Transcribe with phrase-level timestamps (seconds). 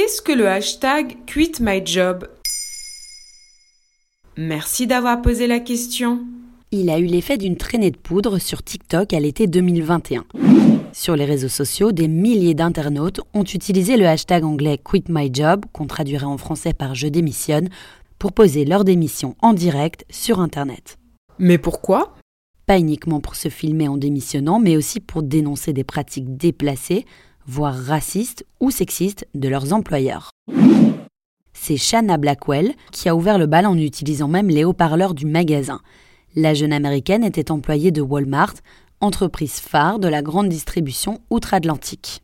[0.00, 2.26] Qu'est-ce que le hashtag QuitMyJob
[4.38, 6.20] Merci d'avoir posé la question.
[6.70, 10.24] Il a eu l'effet d'une traînée de poudre sur TikTok à l'été 2021.
[10.94, 16.24] Sur les réseaux sociaux, des milliers d'internautes ont utilisé le hashtag anglais QuitMyJob, qu'on traduirait
[16.24, 17.68] en français par Je démissionne,
[18.18, 20.96] pour poser leur démission en direct sur Internet.
[21.38, 22.14] Mais pourquoi?
[22.64, 27.04] Pas uniquement pour se filmer en démissionnant, mais aussi pour dénoncer des pratiques déplacées,
[27.50, 30.30] voire racistes ou sexistes de leurs employeurs.
[31.52, 35.80] C'est Shanna Blackwell qui a ouvert le bal en utilisant même les haut-parleurs du magasin.
[36.36, 38.54] La jeune américaine était employée de Walmart,
[39.00, 42.22] entreprise phare de la grande distribution outre-Atlantique.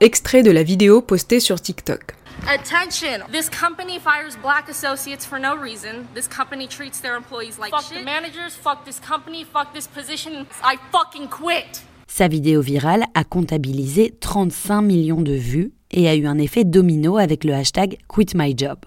[0.00, 2.14] Extrait de la vidéo postée sur TikTok.
[2.48, 3.26] Attention!
[3.32, 6.06] This company fires black associates for no reason.
[6.14, 10.46] This company treats their employees like fuck the managers, fuck this company, fuck this position.
[10.62, 11.82] I fucking quit!
[12.16, 17.18] Sa vidéo virale a comptabilisé 35 millions de vues et a eu un effet domino
[17.18, 18.78] avec le hashtag QuitMyJob.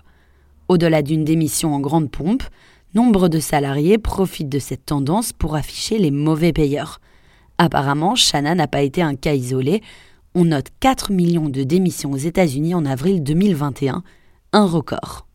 [0.67, 2.41] Au-delà d'une démission en grande pompe,
[2.95, 7.01] nombre de salariés profitent de cette tendance pour afficher les mauvais payeurs.
[7.59, 9.83] Apparemment, Shanna n'a pas été un cas isolé.
[10.33, 14.01] On note 4 millions de démissions aux États-Unis en avril 2021,
[14.53, 15.27] un record.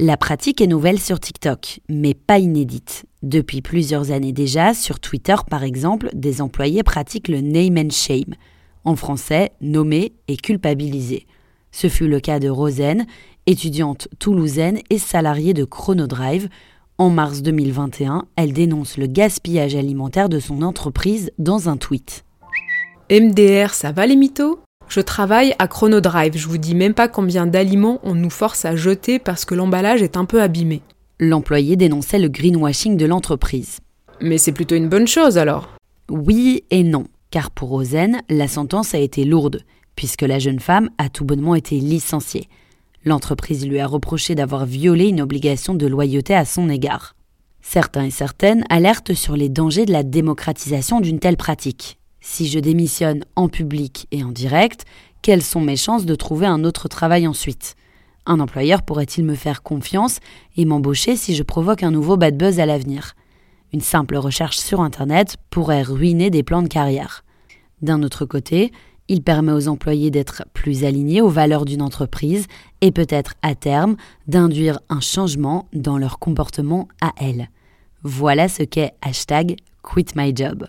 [0.00, 3.04] La pratique est nouvelle sur TikTok, mais pas inédite.
[3.24, 8.36] Depuis plusieurs années déjà, sur Twitter par exemple, des employés pratiquent le name and shame,
[8.84, 11.26] en français nommer et culpabiliser.
[11.72, 13.06] Ce fut le cas de Rosen,
[13.46, 16.48] étudiante toulousaine et salariée de Chronodrive.
[16.96, 22.24] En mars 2021, elle dénonce le gaspillage alimentaire de son entreprise dans un tweet.
[23.10, 24.60] MDR, ça va les mythos?
[24.88, 28.74] Je travaille à Chronodrive, je vous dis même pas combien d'aliments on nous force à
[28.74, 30.80] jeter parce que l'emballage est un peu abîmé.
[31.20, 33.80] L'employé dénonçait le greenwashing de l'entreprise.
[34.22, 35.68] Mais c'est plutôt une bonne chose alors
[36.08, 39.60] Oui et non, car pour Rosen, la sentence a été lourde,
[39.94, 42.48] puisque la jeune femme a tout bonnement été licenciée.
[43.04, 47.14] L'entreprise lui a reproché d'avoir violé une obligation de loyauté à son égard.
[47.60, 51.97] Certains et certaines alertent sur les dangers de la démocratisation d'une telle pratique.
[52.20, 54.84] Si je démissionne en public et en direct,
[55.22, 57.76] quelles sont mes chances de trouver un autre travail ensuite?
[58.26, 60.18] Un employeur pourrait-il me faire confiance
[60.56, 63.14] et m'embaucher si je provoque un nouveau bad buzz à l'avenir?
[63.72, 67.24] Une simple recherche sur Internet pourrait ruiner des plans de carrière.
[67.82, 68.72] D'un autre côté,
[69.08, 72.46] il permet aux employés d'être plus alignés aux valeurs d'une entreprise
[72.80, 73.96] et peut-être à terme
[74.26, 77.48] d'induire un changement dans leur comportement à elle.
[78.02, 80.68] Voilà ce qu'est hashtag QuitMyJob.